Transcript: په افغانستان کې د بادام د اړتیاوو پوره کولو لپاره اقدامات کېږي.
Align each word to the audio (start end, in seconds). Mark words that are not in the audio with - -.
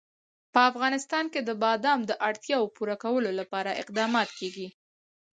په 0.53 0.59
افغانستان 0.71 1.25
کې 1.33 1.41
د 1.43 1.49
بادام 1.63 1.99
د 2.05 2.11
اړتیاوو 2.29 2.73
پوره 2.75 2.95
کولو 3.03 3.29
لپاره 3.39 3.77
اقدامات 3.81 4.29
کېږي. 4.39 4.67